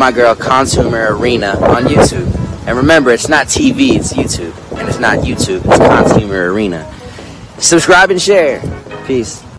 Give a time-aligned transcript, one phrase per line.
[0.00, 2.34] my girl Consumer Arena on YouTube.
[2.66, 4.54] And remember, it's not TV, it's YouTube.
[4.78, 6.90] And it's not YouTube, it's Consumer Arena.
[7.58, 8.62] Subscribe and share.
[9.06, 9.49] Peace.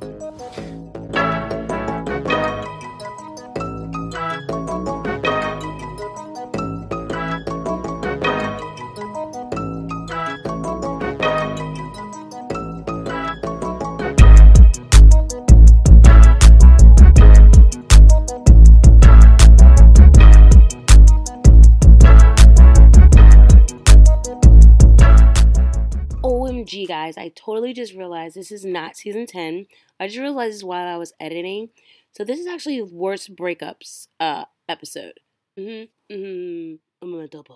[27.44, 29.68] Totally just realized this is not season 10.
[29.99, 31.70] I just realized this while I was editing.
[32.12, 35.20] So this is actually worst breakups uh episode.
[35.58, 36.13] Mm-hmm.
[36.13, 37.55] Mm-hmm.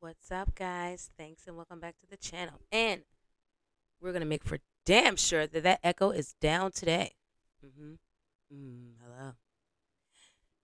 [0.00, 1.10] What's up, guys?
[1.18, 2.60] Thanks and welcome back to the channel.
[2.70, 3.02] And
[4.00, 7.12] we're gonna make for damn sure that that echo is down today.
[7.64, 7.94] Mm-hmm.
[8.54, 9.32] Mm, hello.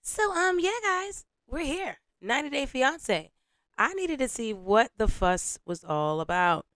[0.02, 1.98] So, um, yeah, guys, we're here.
[2.20, 3.33] 90 Day Fiance.
[3.76, 6.66] I needed to see what the fuss was all about.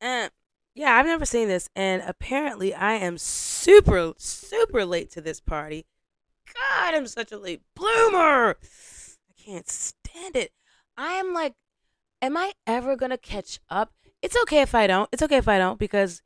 [0.00, 0.30] And
[0.74, 5.86] yeah, I've never seen this, and apparently I am super, super late to this party.
[6.52, 8.56] God, I'm such a late bloomer.
[8.60, 10.52] I can't stand it.
[10.96, 11.54] I am like,
[12.20, 13.92] am I ever gonna catch up?
[14.20, 15.08] It's okay if I don't.
[15.12, 16.22] It's okay if I don't because,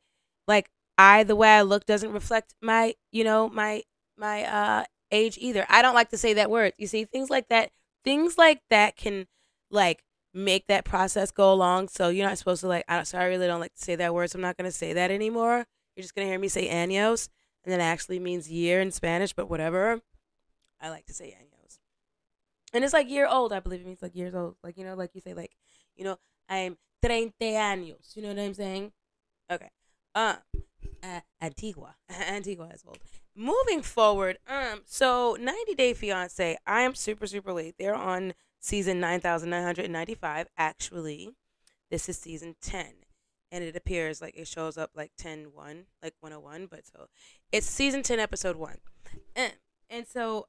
[0.47, 3.83] like, I the way I look doesn't reflect my, you know, my
[4.17, 5.65] my uh age either.
[5.69, 6.73] I don't like to say that word.
[6.77, 7.71] You see, things like that,
[8.03, 9.27] things like that can
[9.71, 10.03] like
[10.33, 11.89] make that process go along.
[11.89, 12.85] So you're not supposed to like.
[12.87, 14.93] I sorry, I really don't like to say that word, so I'm not gonna say
[14.93, 15.65] that anymore.
[15.95, 17.29] You're just gonna hear me say años,
[17.63, 20.01] and that actually means year in Spanish, but whatever.
[20.81, 21.79] I like to say años,
[22.73, 23.53] and it's like year old.
[23.53, 24.55] I believe it means like years old.
[24.63, 25.55] Like you know, like you say, like
[25.95, 26.17] you know,
[26.47, 28.15] I'm treinta años.
[28.15, 28.91] You know what I'm saying?
[29.51, 29.69] Okay.
[30.15, 30.35] Uh,
[31.03, 31.95] uh Antigua.
[32.09, 32.99] Antigua is old.
[33.35, 37.75] Moving forward, um, so 90 Day Fiance, I am super, super late.
[37.79, 41.31] They're on season 9995 actually
[41.89, 42.85] this is season 10
[43.51, 47.07] and it appears like it shows up like 10 1 like 101 but so
[47.51, 48.77] it's season 10 episode 1
[49.35, 49.53] and,
[49.89, 50.47] and so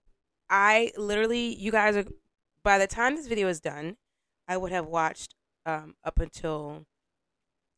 [0.48, 2.04] i literally you guys are
[2.62, 3.96] by the time this video is done
[4.48, 5.34] i would have watched
[5.66, 6.84] um up until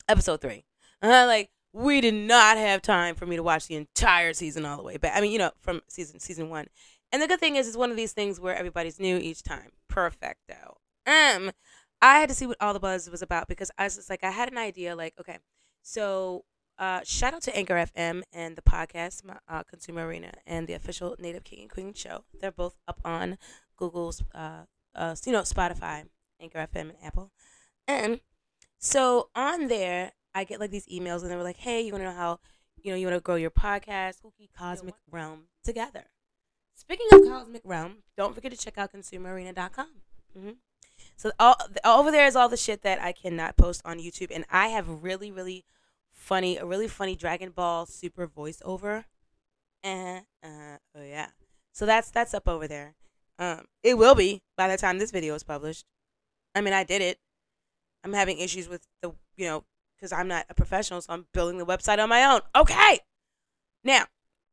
[0.09, 0.65] episode 3
[1.03, 4.77] uh, like we did not have time for me to watch the entire season all
[4.77, 5.13] the way back.
[5.15, 6.67] I mean you know from season season 1
[7.13, 9.69] and the good thing is, it's one of these things where everybody's new each time.
[9.87, 10.77] Perfecto.
[11.05, 11.51] Um,
[12.01, 14.23] I had to see what all the buzz was about because I was just like,
[14.23, 14.95] I had an idea.
[14.95, 15.37] Like, okay,
[15.83, 16.43] so
[16.79, 21.15] uh, shout out to Anchor FM and the podcast, uh, Consumer Arena, and the official
[21.19, 22.23] Native King and Queen show.
[22.41, 23.37] They're both up on
[23.77, 24.63] Google's, uh,
[24.95, 26.05] uh, you know, Spotify,
[26.41, 27.31] Anchor FM, and Apple.
[27.87, 28.21] And
[28.79, 32.03] so on there, I get like these emails, and they were like, "Hey, you want
[32.03, 32.39] to know how,
[32.81, 36.05] you know, you want to grow your podcast, Spooky Cosmic Realm together."
[36.75, 39.87] Speaking of Cosmic Realm, don't forget to check out consumerarena.com.
[40.37, 40.51] Mm-hmm.
[41.15, 44.45] So all over there is all the shit that I cannot post on YouTube, and
[44.49, 45.65] I have really, really
[46.11, 49.05] funny, a really funny Dragon Ball Super voiceover.
[49.83, 51.27] Uh, uh, oh yeah.
[51.73, 52.95] So that's that's up over there.
[53.39, 55.85] Um, it will be by the time this video is published.
[56.55, 57.19] I mean, I did it.
[58.03, 59.63] I'm having issues with the, you know,
[59.95, 62.41] because I'm not a professional, so I'm building the website on my own.
[62.55, 62.99] Okay.
[63.83, 64.05] Now,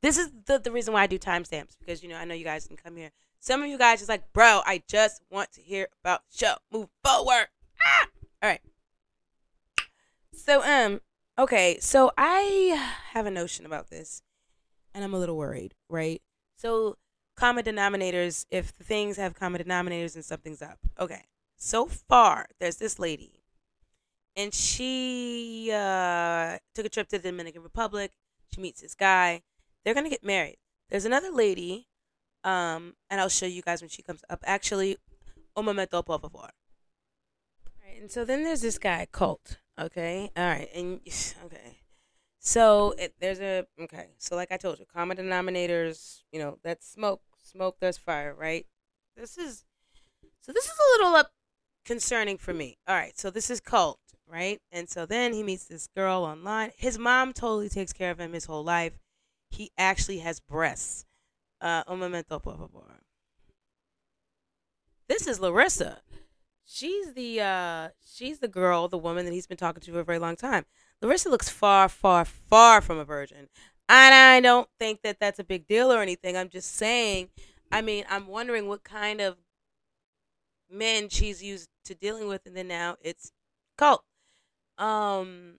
[0.02, 2.44] this is the, the reason why I do timestamps because you know I know you
[2.44, 3.10] guys can come here.
[3.38, 6.54] Some of you guys just like, bro, I just want to hear about show.
[6.70, 7.48] Move forward.
[7.82, 8.08] Ah!
[8.42, 8.60] All right.
[10.32, 11.00] So um,
[11.38, 14.22] okay, so I have a notion about this,
[14.94, 16.22] and I'm a little worried, right?
[16.56, 16.96] So
[17.36, 20.78] common denominators, if the things have common denominators and something's up.
[20.98, 21.24] Okay.
[21.56, 23.42] So far, there's this lady,
[24.34, 28.12] and she uh, took a trip to the Dominican Republic.
[28.54, 29.42] She meets this guy
[29.84, 30.58] they're gonna get married.
[30.88, 31.88] There's another lady,
[32.44, 34.40] um, and I'll show you guys when she comes up.
[34.44, 34.96] Actually,
[35.56, 36.50] un momento, por favor.
[38.00, 39.58] And so then there's this guy, Colt.
[39.78, 41.00] Okay, all right, and
[41.44, 41.80] okay,
[42.38, 44.08] so it, there's a okay.
[44.18, 46.22] So like I told you, common denominators.
[46.32, 47.22] You know, that's smoke.
[47.42, 48.34] Smoke, there's fire.
[48.34, 48.66] Right.
[49.16, 49.64] This is
[50.40, 50.52] so.
[50.52, 51.32] This is a little up
[51.84, 52.78] concerning for me.
[52.88, 54.60] All right, so this is Colt, right?
[54.72, 56.72] And so then he meets this girl online.
[56.76, 58.98] His mom totally takes care of him his whole life
[59.50, 61.06] he actually has breasts.
[61.60, 63.00] Uh, un momento, por favor.
[65.08, 66.00] This is Larissa.
[66.64, 70.04] She's the uh, she's the girl, the woman that he's been talking to for a
[70.04, 70.66] very long time.
[71.02, 73.48] Larissa looks far, far, far from a virgin,
[73.88, 76.36] and I don't think that that's a big deal or anything.
[76.36, 77.30] I'm just saying.
[77.72, 79.36] I mean, I'm wondering what kind of
[80.70, 83.32] men she's used to dealing with, and then now it's
[83.76, 84.04] Colt.
[84.78, 85.58] Um,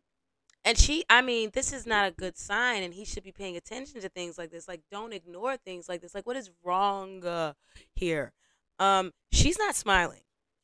[0.63, 3.57] And she, I mean, this is not a good sign, and he should be paying
[3.57, 4.67] attention to things like this.
[4.67, 6.13] Like, don't ignore things like this.
[6.13, 7.53] Like, what is wrong uh,
[7.95, 8.31] here?
[8.77, 10.21] Um, she's not smiling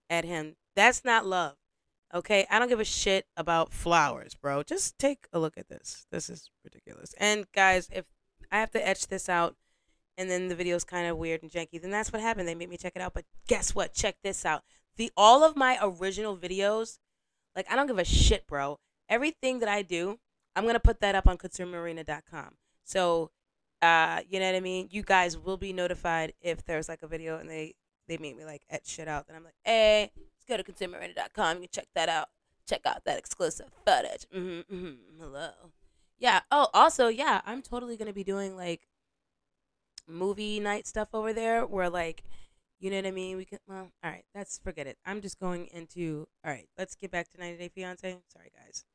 [0.10, 0.56] at him.
[0.76, 1.56] That's not love.
[2.14, 4.64] Okay, I don't give a shit about flowers, bro.
[4.64, 6.06] Just take a look at this.
[6.12, 7.14] This is ridiculous.
[7.20, 8.06] And guys, if
[8.52, 9.56] I have to etch this out
[10.18, 12.48] and then the video's kind of weird and janky, then that's what happened.
[12.48, 13.14] They made me check it out.
[13.14, 13.94] But guess what?
[13.94, 14.64] Check this out.
[14.96, 17.00] The all of my original videos,
[17.56, 18.80] like I don't give a shit, bro.
[19.10, 20.20] Everything that I do,
[20.56, 22.56] I'm gonna put that up on consumerarena.com.
[22.84, 23.32] So
[23.82, 24.90] uh, you know what I mean?
[24.92, 27.76] You guys will be notified if there's like a video and they
[28.08, 29.28] they make me like etch shit out.
[29.28, 31.58] Then I'm like, hey, let's go to consumerarena.com.
[31.58, 32.28] You can check that out.
[32.68, 34.26] Check out that exclusive footage.
[34.36, 35.22] Mm-hmm, mm-hmm.
[35.22, 35.52] Hello.
[36.18, 36.42] Yeah.
[36.52, 38.88] Oh, also, yeah, I'm totally gonna be doing like
[40.08, 42.24] movie night stuff over there where like
[42.80, 43.38] you know what I mean?
[43.38, 44.98] We can well, all right, let's forget it.
[45.06, 48.18] I'm just going into all right, let's get back to 90 Day Fiance.
[48.28, 48.86] Sorry guys.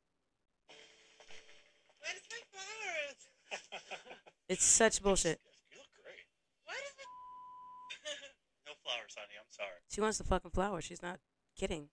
[2.03, 3.21] Where's my flowers?
[4.49, 5.41] It's such bullshit.
[5.71, 6.27] You look great.
[6.67, 7.09] What is it?
[8.67, 9.39] no flowers, honey.
[9.39, 9.81] I'm sorry.
[9.89, 10.83] She wants the fucking flower.
[10.83, 11.21] She's not
[11.57, 11.89] kidding.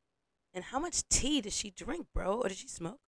[0.54, 2.42] And how much tea does she drink, bro?
[2.42, 3.00] Or does she smoke?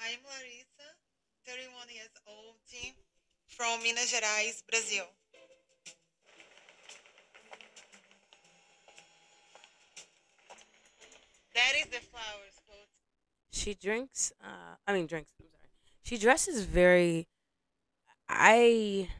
[0.00, 0.96] I'm Larissa,
[1.46, 2.56] 31 years old,
[3.46, 5.04] from Minas Gerais, Brazil.
[11.54, 12.59] That is the flowers.
[13.52, 15.68] She drinks uh I mean drinks, I'm sorry.
[16.02, 17.28] She dresses very
[18.28, 19.10] I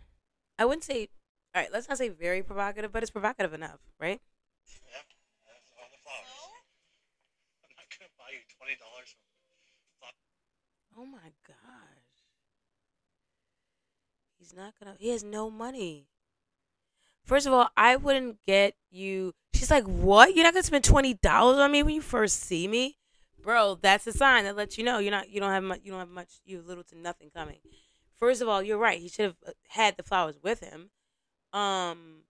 [0.59, 1.09] I wouldn't say
[1.55, 4.21] all right, let's not say very provocative, but it's provocative enough, right?
[4.87, 5.03] Yeah,
[5.47, 6.63] that's all the flowers.
[7.65, 9.17] I'm not gonna buy you twenty dollars.
[10.97, 12.27] Oh my gosh.
[14.39, 16.09] He's not gonna he has no money.
[17.25, 20.35] First of all, I wouldn't get you she's like, What?
[20.35, 22.97] You're not gonna spend twenty dollars on me when you first see me?
[23.43, 25.91] Bro, that's a sign that lets you know you're not you don't have much you
[25.91, 27.59] don't have much you have little to nothing coming.
[28.19, 29.01] First of all, you're right.
[29.01, 30.91] He should have uh, had the flowers with him.
[31.53, 32.25] Um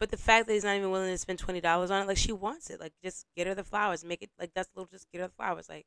[0.00, 2.16] but the fact that he's not even willing to spend twenty dollars on it, like
[2.16, 2.80] she wants it.
[2.80, 4.04] Like just get her the flowers.
[4.04, 5.68] Make it like that's little just get her the flowers.
[5.68, 5.86] Like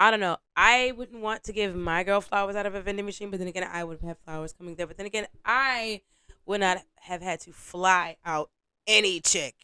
[0.00, 0.36] I don't know.
[0.56, 3.48] I wouldn't want to give my girl flowers out of a vending machine, but then
[3.48, 4.86] again, I would have flowers coming there.
[4.86, 6.02] But then again, I
[6.46, 8.50] would not have had to fly out
[8.86, 9.54] any chick.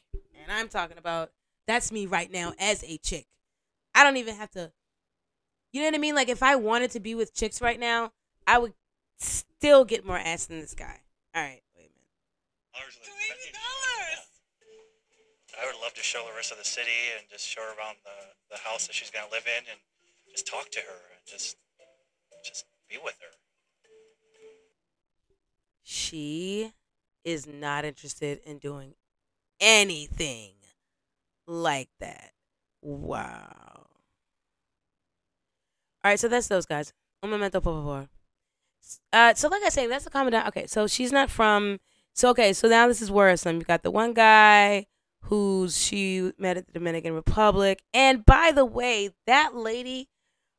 [0.43, 1.31] And I'm talking about
[1.67, 3.27] that's me right now as a chick.
[3.95, 4.73] I don't even have to.
[5.73, 6.15] You know what I mean?
[6.15, 8.13] Like if I wanted to be with chicks right now,
[8.47, 8.75] I would
[9.19, 11.01] still get more ass than this guy.
[11.35, 12.95] All right, wait a minute.
[13.03, 14.27] Twenty dollars.
[15.61, 18.61] I would love to show Larissa the city and just show her around the, the
[18.61, 19.79] house that she's gonna live in and
[20.31, 21.57] just talk to her and just
[22.45, 23.37] just be with her.
[25.83, 26.73] She
[27.25, 28.95] is not interested in doing
[29.61, 30.53] anything
[31.47, 32.33] like that.
[32.83, 33.84] Wow.
[36.05, 36.93] All right, so that's those guys.
[37.23, 38.09] Un momento, por favor.
[39.13, 40.33] Uh, so like I say, that's the comment.
[40.33, 41.81] down- Okay, so she's not from.
[42.13, 43.57] So okay, so now this is worrisome.
[43.57, 44.87] You got the one guy
[45.23, 50.09] who's she met at the Dominican Republic, and by the way, that lady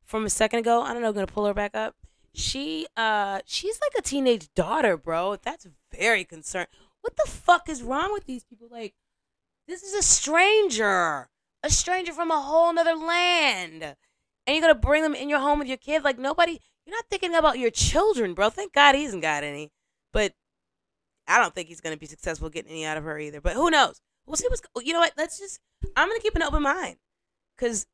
[0.03, 1.95] from a second ago, I don't know, gonna pull her back up.
[2.33, 5.35] She uh, she's like a teenage daughter, bro.
[5.41, 6.67] That's very concerned.
[7.01, 8.67] What the fuck is wrong with these people?
[8.71, 8.95] Like,
[9.67, 11.29] this is a stranger,
[11.61, 13.95] a stranger from a whole nother land,
[14.45, 16.03] and you're gonna bring them in your home with your kid.
[16.03, 18.49] Like nobody, you're not thinking about your children, bro.
[18.49, 19.71] Thank God he hasn't got any,
[20.13, 20.33] but
[21.27, 23.41] I don't think he's gonna be successful getting any out of her either.
[23.41, 24.01] But who knows?
[24.25, 24.61] We'll see what's.
[24.83, 25.13] You know what?
[25.17, 25.59] Let's just.
[25.95, 26.97] I'm gonna keep an open mind,
[27.57, 27.85] cause,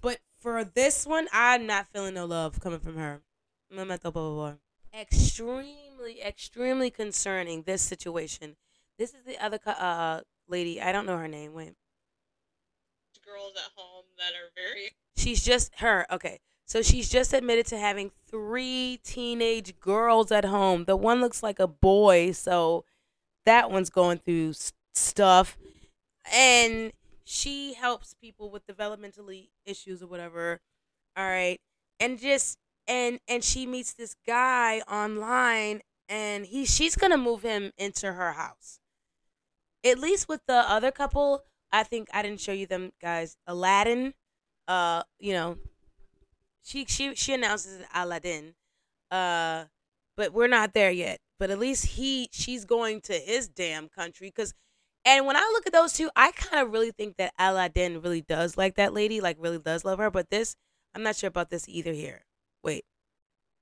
[0.00, 3.22] but for this one, I'm not feeling no love coming from her.
[3.70, 4.58] Momento, por favor.
[4.98, 7.62] Extremely, extremely concerning.
[7.62, 8.56] This situation.
[8.98, 10.80] This is the other uh lady.
[10.80, 11.54] I don't know her name.
[11.54, 11.74] Wait.
[13.28, 16.06] Girls at home that are very She's just her.
[16.10, 16.40] Okay.
[16.66, 20.84] So she's just admitted to having three teenage girls at home.
[20.84, 22.84] The one looks like a boy, so
[23.46, 25.56] that one's going through s- stuff.
[26.32, 26.92] And
[27.24, 30.60] she helps people with developmentally issues or whatever.
[31.16, 31.60] All right.
[32.00, 37.42] And just and and she meets this guy online and he she's going to move
[37.42, 38.80] him into her house.
[39.84, 43.36] At least with the other couple, I think I didn't show you them guys.
[43.46, 44.14] Aladdin
[44.68, 45.56] uh, you know,
[46.62, 48.54] she she she announces Aladdin,
[49.10, 49.64] uh,
[50.16, 51.20] but we're not there yet.
[51.38, 54.52] But at least he she's going to his damn country because,
[55.04, 58.20] and when I look at those two, I kind of really think that Aladdin really
[58.20, 60.10] does like that lady, like really does love her.
[60.10, 60.56] But this,
[60.94, 61.92] I'm not sure about this either.
[61.92, 62.26] Here,
[62.62, 62.84] wait,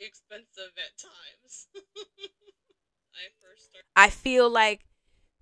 [0.00, 1.68] expensive at times.
[3.14, 4.84] I first started I feel like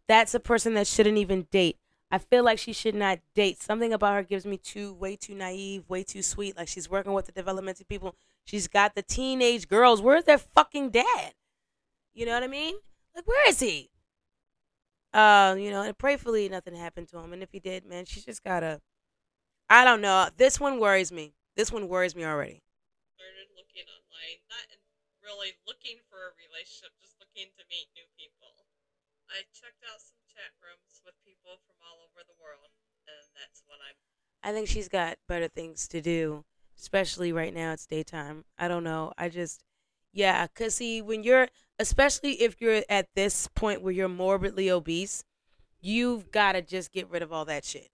[0.08, 1.78] that's a person that shouldn't even date.
[2.14, 3.60] I feel like she should not date.
[3.60, 6.56] Something about her gives me too way too naive, way too sweet.
[6.56, 8.14] Like she's working with the developmental people.
[8.44, 10.00] She's got the teenage girls.
[10.00, 11.34] Where's their fucking dad?
[12.12, 12.76] You know what I mean?
[13.16, 13.90] Like where is he?
[15.12, 17.32] Uh, you know, and prayfully nothing happened to him.
[17.32, 18.80] And if he did, man, she's just gotta.
[19.68, 20.28] I don't know.
[20.36, 21.34] This one worries me.
[21.56, 22.62] This one worries me already.
[23.18, 24.66] started looking online, not
[25.26, 28.54] really looking for a relationship, just looking to meet new people.
[29.26, 31.73] I checked out some chat rooms with people from
[32.14, 32.70] over the world,
[33.06, 33.96] and that's what I'm.
[34.42, 36.44] I think she's got better things to do,
[36.78, 37.72] especially right now.
[37.72, 38.44] It's daytime.
[38.58, 39.12] I don't know.
[39.18, 39.64] I just,
[40.12, 45.24] yeah, cause see, when you're, especially if you're at this point where you're morbidly obese,
[45.80, 47.88] you've got to just get rid of all that shit.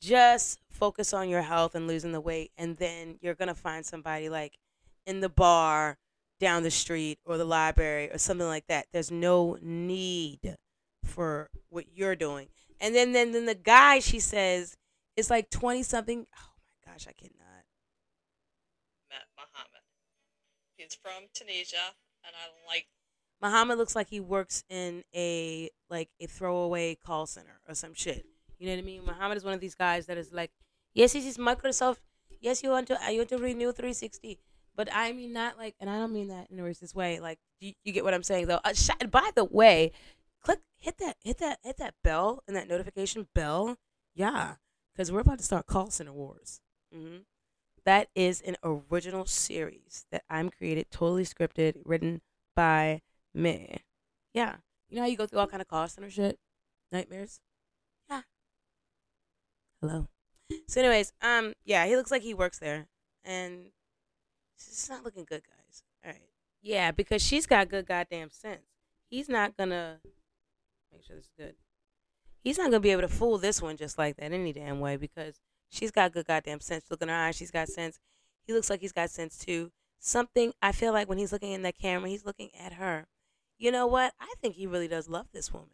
[0.00, 4.28] Just focus on your health and losing the weight, and then you're gonna find somebody
[4.28, 4.58] like
[5.06, 5.98] in the bar
[6.40, 8.86] down the street or the library or something like that.
[8.92, 10.56] There's no need
[11.04, 12.48] for what you're doing.
[12.82, 14.76] And then then then the guy she says
[15.16, 16.26] is like 20 something.
[16.36, 16.50] Oh
[16.84, 17.64] my gosh, I cannot.
[19.08, 19.82] met Muhammad.
[20.76, 21.94] He's from Tunisia,
[22.26, 22.86] and I like
[23.40, 28.26] Muhammad looks like he works in a like a throwaway call center or some shit.
[28.58, 29.04] You know what I mean?
[29.06, 30.50] Muhammad is one of these guys that is like,
[30.92, 31.98] yes, this is Microsoft.
[32.40, 34.40] Yes, you want to you want to renew 360,
[34.74, 37.20] but I mean not like, and I don't mean that in a racist way.
[37.20, 38.60] Like, you, you get what I'm saying though.
[38.64, 39.92] Uh, sh- by the way,
[40.42, 43.76] click hit that hit that hit that bell and that notification bell.
[44.14, 44.54] Yeah,
[44.94, 46.60] because we're about to start call center wars.
[46.92, 47.18] hmm
[47.84, 52.20] That is an original series that I'm created, totally scripted, written
[52.54, 53.00] by
[53.34, 53.78] me.
[54.34, 54.56] Yeah,
[54.88, 56.38] you know how you go through all kind of call center shit,
[56.90, 57.40] nightmares.
[58.10, 58.22] Yeah.
[59.80, 60.08] Hello.
[60.68, 62.88] So, anyways, um, yeah, he looks like he works there,
[63.24, 63.70] and
[64.58, 65.82] it's not looking good, guys.
[66.04, 66.20] All right.
[66.60, 68.66] Yeah, because she's got good goddamn sense.
[69.08, 70.00] He's not gonna
[70.92, 71.54] make sure this is good.
[72.40, 74.96] He's not gonna be able to fool this one just like that any damn way
[74.96, 76.84] because she's got good goddamn sense.
[76.90, 77.98] Look in her eyes, she's got sense.
[78.46, 79.70] He looks like he's got sense too.
[80.00, 83.06] Something I feel like when he's looking in that camera, he's looking at her.
[83.58, 84.14] You know what?
[84.20, 85.68] I think he really does love this woman.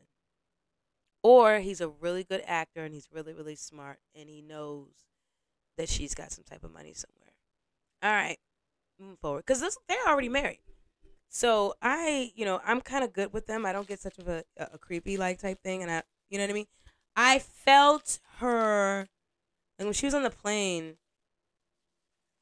[1.23, 4.89] Or he's a really good actor and he's really, really smart and he knows
[5.79, 7.33] that she's got some type of money somewhere.
[8.03, 8.39] All right,
[9.01, 9.45] moving forward.
[9.47, 10.61] Because they're already married.
[11.29, 13.67] So I, you know, I'm kind of good with them.
[13.67, 16.45] I don't get such of a, a, creepy like type thing, and I, you know
[16.45, 16.67] what I mean.
[17.15, 19.09] I felt her,
[19.79, 20.97] and when she was on the plane,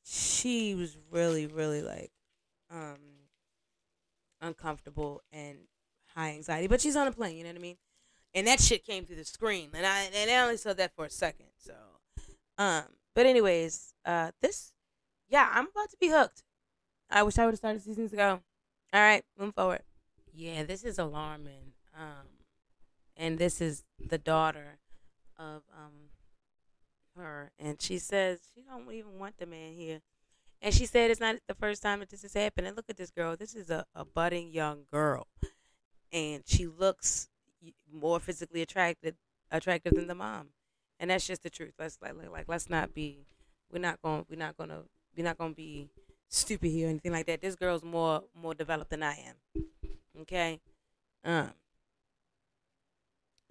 [0.05, 2.13] she was really, really like,
[2.71, 2.99] um,
[4.41, 5.59] uncomfortable and
[6.15, 6.69] high anxiety.
[6.69, 7.77] But she's on a plane, you know what I mean.
[8.35, 11.07] And that shit came through the screen, and I and I only saw that for
[11.07, 11.47] a second.
[11.57, 11.73] So,
[12.59, 14.73] um, but anyways, uh, this,
[15.29, 16.43] yeah, I'm about to be hooked.
[17.11, 18.41] I wish I would have started seasons ago.
[18.93, 19.83] All right, move forward.
[20.33, 21.73] Yeah, this is alarming.
[21.99, 22.27] Um,
[23.17, 24.79] and this is the daughter
[25.39, 26.11] of um
[27.17, 30.01] her, and she says she don't even want the man here.
[30.63, 32.67] And she said it's not the first time that this has happened.
[32.67, 33.37] And look at this girl.
[33.37, 35.27] This is a, a budding young girl,
[36.13, 37.29] and she looks
[37.93, 39.15] more physically attractive
[39.51, 40.49] attractive than the mom,
[40.99, 41.75] and that's just the truth.
[41.79, 43.27] Let's like like, like let's not be.
[43.73, 44.27] We're not going.
[44.29, 44.83] We're not gonna.
[45.17, 45.89] We're not gonna be
[46.29, 47.41] stupid here or anything like that.
[47.41, 49.65] This girl's more more developed than I am.
[50.23, 50.61] Okay.
[51.25, 51.53] Um.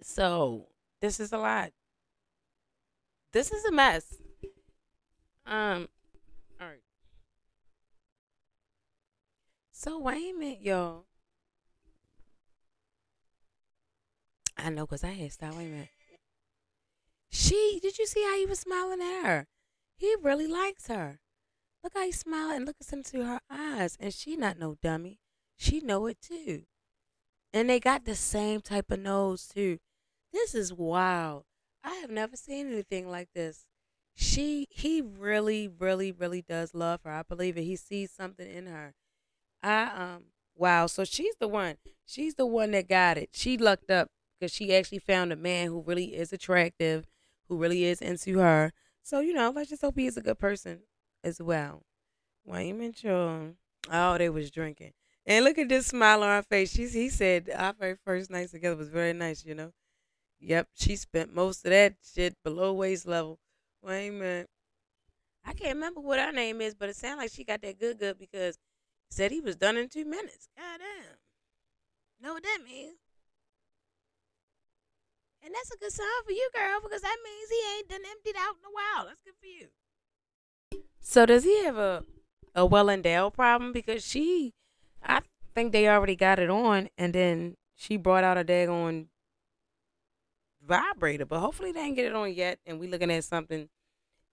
[0.02, 0.66] So
[1.00, 1.72] this is a lot.
[3.32, 4.14] This is a mess.
[5.46, 5.88] Um.
[6.60, 6.80] All right.
[9.72, 11.04] So wait a minute, y'all.
[14.58, 15.56] I know, cause I had stopped.
[15.56, 15.88] Wait a minute.
[17.30, 19.46] She did you see how he was smiling at her?
[19.98, 21.20] He really likes her.
[21.86, 25.20] Look how he smiled and looks into her eyes, and she not no dummy.
[25.56, 26.64] She know it too.
[27.52, 29.78] And they got the same type of nose too.
[30.32, 31.44] This is wild.
[31.84, 33.66] I have never seen anything like this.
[34.16, 37.12] She he really, really, really does love her.
[37.12, 37.62] I believe it.
[37.62, 38.94] He sees something in her.
[39.62, 40.24] I um
[40.56, 40.88] wow.
[40.88, 41.76] So she's the one.
[42.04, 43.28] She's the one that got it.
[43.32, 44.08] She lucked up
[44.40, 47.06] because she actually found a man who really is attractive,
[47.48, 48.72] who really is into her.
[49.04, 50.80] So you know, let's just hope he is a good person
[51.26, 51.82] as well.
[52.44, 53.54] Why you Mitchell.
[53.90, 54.92] Oh, they was drinking.
[55.26, 56.72] And look at this smile on her face.
[56.72, 59.72] She's he said our very first night together was very nice, you know.
[60.38, 63.40] Yep, she spent most of that shit below waist level.
[63.82, 64.48] Wait a minute.
[65.44, 67.98] I can't remember what her name is, but it sounds like she got that good
[67.98, 68.58] good because
[69.10, 70.48] said he was done in two minutes.
[70.56, 71.18] God damn.
[72.20, 72.98] Know what that means?
[75.44, 78.38] And that's a good sign for you, girl, because that means he ain't done emptied
[78.38, 79.06] out in a while.
[79.06, 79.68] That's good for you.
[81.00, 82.04] So does he have a
[82.54, 83.72] a well endowed problem?
[83.72, 84.54] Because she
[85.02, 85.20] I
[85.54, 89.06] think they already got it on and then she brought out a daggone
[90.66, 92.58] vibrator, but hopefully they didn't get it on yet.
[92.66, 93.68] And we looking at something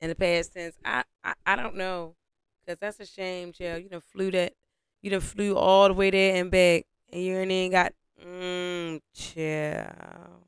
[0.02, 0.76] in the past tense.
[0.84, 2.16] I I, I don't know,
[2.68, 3.78] cause that's a shame, Jill.
[3.78, 4.54] You done flew that,
[5.02, 7.94] you done flew all the way there and back, and you ain't got
[8.26, 10.48] mm, chill.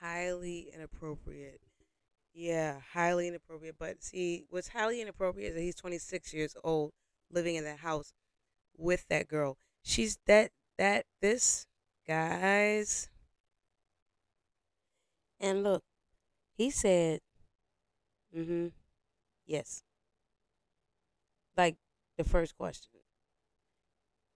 [0.00, 1.60] Highly inappropriate.
[2.34, 3.76] Yeah, highly inappropriate.
[3.78, 6.92] But see, what's highly inappropriate is that he's 26 years old,
[7.30, 8.12] living in that house
[8.76, 9.58] with that girl.
[9.82, 11.66] She's that that this
[12.06, 13.08] guys.
[15.38, 15.84] And look,
[16.56, 17.20] he said,
[18.34, 18.68] "Mm-hmm,
[19.46, 19.84] yes."
[21.56, 21.76] Like
[22.16, 23.00] the first question.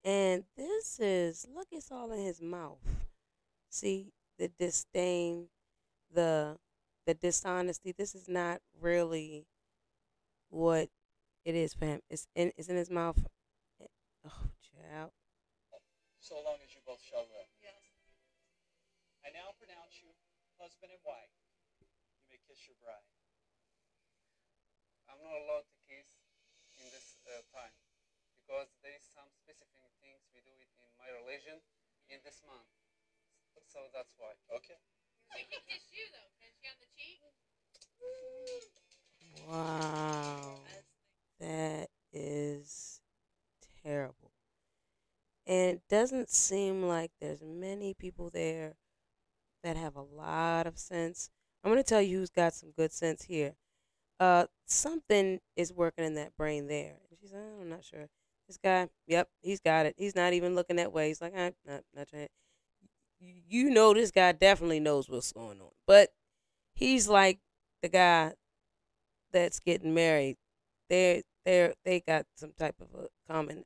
[0.05, 2.79] And this is look, it's all in his mouth.
[3.71, 5.49] See the disdain,
[6.13, 6.59] the
[7.09, 7.97] the dishonesty.
[7.97, 9.49] This is not really
[10.53, 10.93] what
[11.49, 12.05] it is for him.
[12.13, 13.17] It's in it's in his mouth.
[14.29, 15.17] Oh, child.
[16.21, 17.49] so long as you both shall live.
[17.65, 17.81] Yes.
[19.25, 20.13] I now pronounce you
[20.61, 21.33] husband and wife.
[22.21, 23.09] You may kiss your bride.
[25.09, 26.13] I'm not allowed to kiss
[26.77, 27.73] in this uh, time
[28.37, 31.57] because there is some specific things we do it in my religion
[32.13, 32.69] in this month.
[33.73, 34.37] So that's why.
[34.53, 34.77] Okay.
[35.35, 36.31] She can kiss you though.
[36.41, 37.21] Can she on the cheek?
[39.49, 40.61] Wow.
[41.41, 43.01] That is
[43.85, 44.33] terrible.
[45.47, 48.75] And it doesn't seem like there's many people there
[49.63, 51.31] that have a lot of sense.
[51.65, 53.55] I'm going to tell you who's got some good sense here.
[54.21, 56.97] Uh, something is working in that brain there.
[57.09, 58.09] And she's like, I'm not sure.
[58.47, 59.95] This guy, yep, he's got it.
[59.97, 61.09] He's not even looking that way.
[61.09, 62.29] He's like, I'm not, not trying.
[63.21, 65.71] You know, this guy definitely knows what's going on.
[65.87, 66.11] But
[66.75, 67.41] he's like
[67.83, 68.35] the guy
[69.33, 70.37] that's getting married.
[70.89, 73.65] They're, they're, they got some type of a common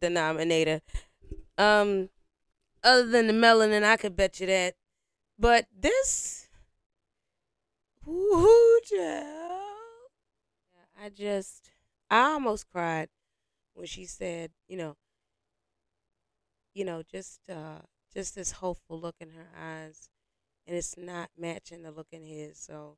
[0.00, 0.80] denominator.
[1.58, 2.10] Um,
[2.84, 4.74] other than the melanin, I could bet you that.
[5.38, 6.48] But this,
[8.04, 9.62] whoo, child.
[11.02, 11.70] I just,
[12.10, 13.08] I almost cried
[13.74, 14.96] when she said, you know,
[16.74, 17.80] you know, just, uh,
[18.16, 20.08] just this hopeful look in her eyes,
[20.66, 22.58] and it's not matching the look in his.
[22.58, 22.96] So,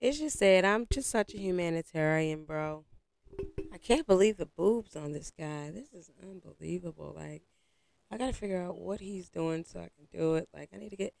[0.00, 2.84] it's just said, I'm just such a humanitarian, bro.
[3.72, 5.70] I can't believe the boobs on this guy.
[5.70, 7.14] This is unbelievable.
[7.16, 7.42] Like,
[8.10, 10.48] I gotta figure out what he's doing so I can do it.
[10.52, 11.14] Like, I need to get,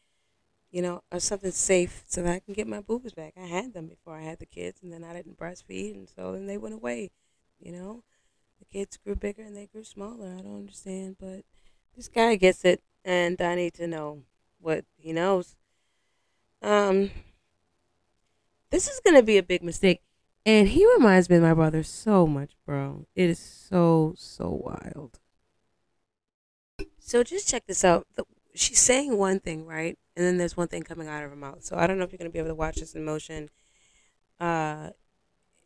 [0.72, 3.34] you know, uh, something safe so that I can get my boobs back.
[3.36, 6.32] I had them before I had the kids, and then I didn't breastfeed, and so
[6.32, 7.12] then they went away.
[7.60, 8.02] You know,
[8.58, 10.34] the kids grew bigger and they grew smaller.
[10.36, 11.44] I don't understand, but
[11.94, 14.24] this guy gets it, and I need to know
[14.60, 15.54] what he knows.
[16.60, 17.10] Um,
[18.70, 20.02] this is gonna be a big mistake.
[20.44, 23.06] And he reminds me of my brother so much, bro.
[23.14, 25.18] It is so, so wild.
[26.98, 28.06] So just check this out.
[28.54, 29.98] She's saying one thing, right?
[30.16, 31.64] And then there's one thing coming out of her mouth.
[31.64, 33.50] So I don't know if you're to be able to watch this in motion.
[34.40, 34.90] Uh,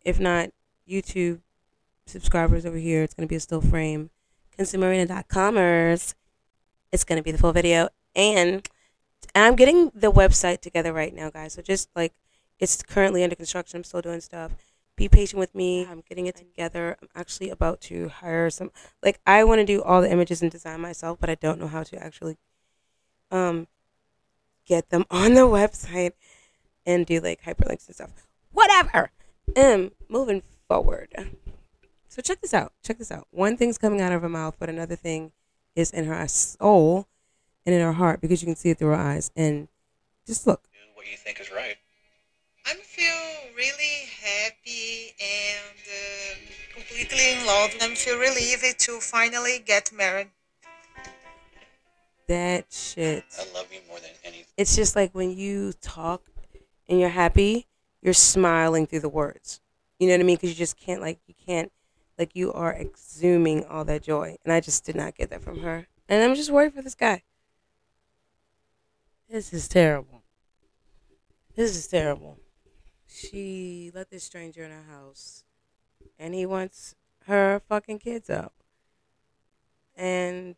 [0.04, 0.50] if not,
[0.88, 1.40] YouTube
[2.06, 4.10] subscribers over here, it's to be a still frame.
[4.58, 6.14] Consumerina.comers.
[6.92, 7.88] It's going to be the full video.
[8.14, 8.68] And,
[9.34, 11.54] and I'm getting the website together right now, guys.
[11.54, 12.12] So just like,
[12.58, 13.78] it's currently under construction.
[13.78, 14.52] I'm still doing stuff
[15.00, 15.86] be patient with me.
[15.86, 16.98] I'm getting it together.
[17.00, 18.70] I'm actually about to hire some
[19.02, 21.68] like I want to do all the images and design myself, but I don't know
[21.68, 22.36] how to actually
[23.30, 23.66] um
[24.66, 26.12] get them on the website
[26.84, 28.10] and do like hyperlinks and stuff.
[28.52, 29.10] Whatever.
[29.56, 31.08] Um moving forward.
[32.08, 32.74] So check this out.
[32.84, 33.26] Check this out.
[33.30, 35.32] One thing's coming out of her mouth, but another thing
[35.76, 37.06] is in her soul
[37.64, 39.30] and in her heart because you can see it through her eyes.
[39.36, 39.68] And
[40.26, 40.62] just look.
[40.62, 41.76] Do what you think is right.
[42.66, 47.70] I feel really happy and uh, completely in love.
[47.80, 50.28] I feel relieved to finally get married.
[52.28, 53.24] That shit.
[53.38, 54.44] I love you more than anything.
[54.56, 56.22] It's just like when you talk
[56.88, 57.66] and you're happy,
[58.02, 59.60] you're smiling through the words.
[59.98, 60.36] You know what I mean?
[60.36, 61.72] Because you just can't, like, you can't,
[62.20, 64.36] like, you are exhuming all that joy.
[64.44, 65.88] And I just did not get that from her.
[66.08, 67.22] And I'm just worried for this guy.
[69.28, 70.22] This is terrible.
[71.56, 72.38] This is terrible.
[73.06, 75.44] She let this stranger in her house,
[76.18, 76.94] and he wants
[77.26, 78.52] her fucking kids up.
[79.96, 80.56] And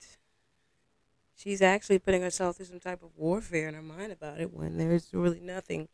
[1.35, 4.79] she's actually putting herself through some type of warfare in her mind about it when
[4.79, 5.89] there's really nothing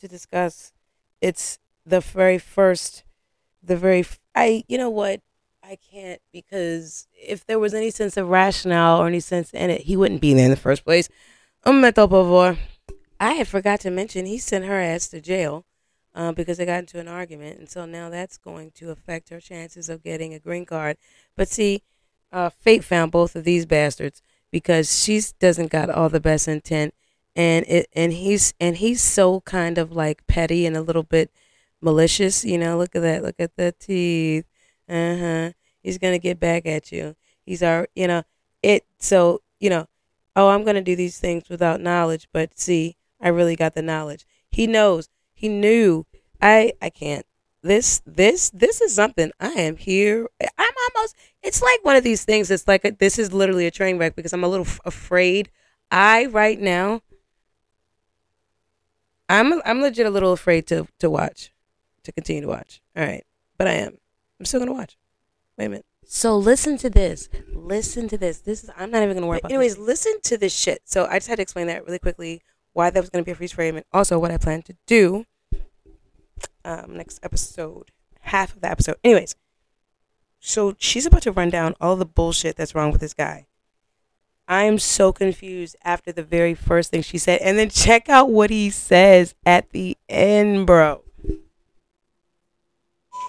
[0.00, 0.72] to discuss.
[1.20, 3.04] It's the very first,
[3.62, 5.20] the very, I, you know what?
[5.62, 9.82] I can't because if there was any sense of rationale or any sense in it,
[9.82, 11.10] he wouldn't be there in the first place.
[11.62, 12.56] Por.
[13.20, 15.66] I had forgot to mention he sent her ass to jail
[16.14, 19.40] uh, because they got into an argument, and so now that's going to affect her
[19.40, 20.96] chances of getting a green card.
[21.36, 21.82] But see,
[22.32, 26.94] uh, fate found both of these bastards because she doesn't got all the best intent,
[27.36, 31.30] and it and he's and he's so kind of like petty and a little bit
[31.80, 32.44] malicious.
[32.44, 33.22] You know, look at that.
[33.22, 34.46] Look at the teeth.
[34.88, 35.50] Uh huh.
[35.82, 37.16] He's gonna get back at you.
[37.44, 38.22] He's our, you know,
[38.62, 38.84] it.
[38.98, 39.86] So you know,
[40.36, 44.26] oh, I'm gonna do these things without knowledge, but see, I really got the knowledge.
[44.50, 45.08] He knows.
[45.34, 46.06] He knew.
[46.40, 47.26] I I can't.
[47.62, 49.32] This this this is something.
[49.40, 50.28] I am here.
[50.40, 51.16] I'm almost.
[51.42, 52.50] It's like one of these things.
[52.50, 55.50] It's like a, this is literally a train wreck because I'm a little f- afraid.
[55.90, 57.02] I right now.
[59.28, 61.52] I'm I'm legit a little afraid to to watch,
[62.08, 62.80] to continue to watch.
[62.96, 63.24] All right,
[63.56, 63.98] but I am.
[64.38, 64.96] I'm still gonna watch.
[65.56, 65.86] Wait a minute.
[66.04, 67.28] So listen to this.
[67.52, 68.40] Listen to this.
[68.40, 68.70] This is.
[68.76, 69.50] I'm not even gonna worry about.
[69.50, 70.80] Anyways, listen to this shit.
[70.84, 72.42] So I just had to explain that really quickly.
[72.72, 75.24] Why that was gonna be a freeze frame, and also what I plan to do.
[76.64, 77.90] Um, next episode,
[78.20, 78.96] half of the episode.
[79.02, 79.36] Anyways,
[80.40, 83.46] so she's about to run down all the bullshit that's wrong with this guy.
[84.46, 88.30] I am so confused after the very first thing she said, and then check out
[88.30, 91.02] what he says at the end, bro.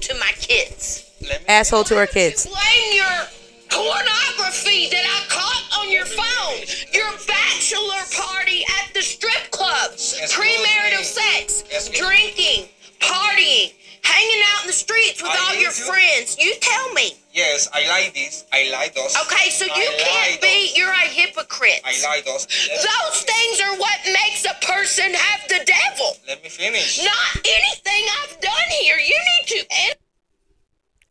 [0.01, 1.11] To my kids.
[1.47, 2.47] Asshole to her kids.
[2.47, 3.27] Blame your
[3.69, 6.59] pornography that I caught on your phone.
[6.93, 9.91] Your bachelor party at the strip club.
[9.91, 11.63] Premarital sex.
[11.89, 12.69] Drinking.
[12.99, 13.73] Partying.
[14.03, 16.37] Hanging out in the streets with all your friends.
[16.39, 17.15] You tell me.
[17.39, 18.43] Yes, I like this.
[18.51, 19.15] I like those.
[19.15, 20.77] Okay, so you I can't be, those.
[20.77, 21.79] you're a hypocrite.
[21.85, 22.45] I like those.
[22.67, 26.09] Let, Those things are what makes a person have the devil.
[26.27, 27.01] let me finish.
[27.03, 28.97] Not anything I've done here.
[28.97, 29.59] You need to.
[29.71, 29.95] And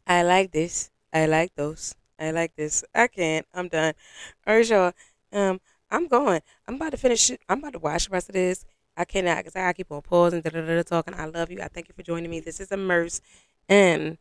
[0.06, 0.90] I like this.
[1.14, 1.94] I like those.
[2.18, 2.84] I like this.
[2.94, 3.46] I can't.
[3.54, 3.94] I'm done.
[4.46, 4.92] All right, y'all.
[5.32, 5.60] Um,
[5.90, 6.42] I'm going.
[6.66, 7.30] I'm about to finish.
[7.48, 8.66] I'm about to watch the rest of this.
[8.98, 11.14] I cannot because I keep on pausing, da, da, da, da, talking.
[11.14, 11.62] I love you.
[11.62, 12.40] I thank you for joining me.
[12.40, 13.20] This is a Immerse.
[13.70, 14.18] Um,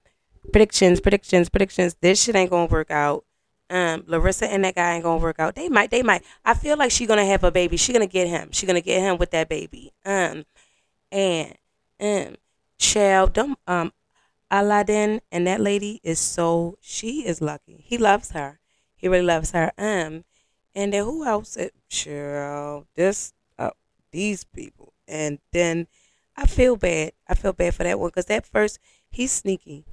[0.52, 1.96] predictions, predictions, predictions.
[2.02, 3.26] This shit ain't gonna work out.
[3.70, 5.56] Um, Larissa and that guy ain't gonna work out.
[5.56, 6.24] They might, they might.
[6.46, 7.78] I feel like she gonna have a baby.
[7.78, 8.50] She gonna get him.
[8.52, 9.92] She gonna get him with that baby.
[10.06, 10.46] Um,
[11.12, 11.56] and
[12.00, 12.36] um,
[12.78, 13.92] child, um,
[14.50, 17.84] Aladdin and that lady is so she is lucky.
[17.86, 18.60] He loves her.
[18.96, 19.72] He really loves her.
[19.78, 20.24] Um,
[20.74, 21.58] and then who else?
[21.58, 23.72] It, child, this uh,
[24.12, 24.94] these people.
[25.08, 25.88] And then
[26.36, 27.14] I feel bad.
[27.28, 28.80] I feel bad for that one because that first
[29.10, 29.86] he's sneaky.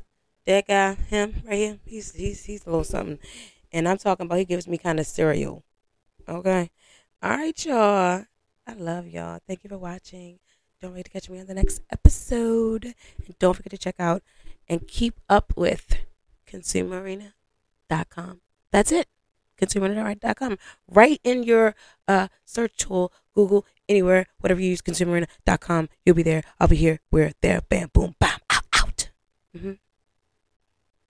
[0.47, 3.19] That guy, him right here, he's he's he's a little something.
[3.73, 5.65] And I'm talking about he gives me kind of cereal.
[6.29, 6.71] Okay.
[7.23, 8.25] All right, y'all.
[8.67, 9.41] I love y'all.
[9.47, 10.39] Thank you for watching.
[10.81, 12.95] Don't forget to catch me on the next episode.
[13.25, 14.23] And don't forget to check out
[14.69, 15.97] and keep up with
[16.47, 18.41] consumerarena.com.
[18.71, 19.09] That's it.
[19.61, 20.59] Consumerarena.com.
[20.89, 21.75] Right in your
[22.07, 25.89] uh, search tool, Google, anywhere, whatever you use, consumerarena.com.
[26.05, 26.43] You'll be there.
[26.61, 27.01] I'll be here.
[27.11, 27.61] We're there.
[27.63, 29.11] Bam, boom, bam, out, out.
[29.57, 29.73] Mm-hmm.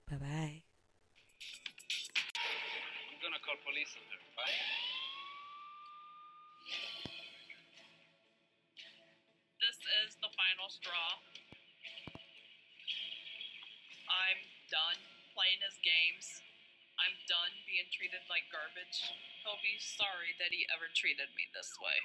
[0.04, 0.60] Bye bye.
[3.08, 4.20] I'm gonna call police on her.
[4.36, 4.52] Bye.
[9.64, 11.24] This is the final straw.
[14.12, 15.00] I'm done
[15.32, 16.44] playing his games.
[17.00, 19.08] I'm done being treated like garbage.
[19.40, 21.96] He'll be sorry that he ever treated me this way.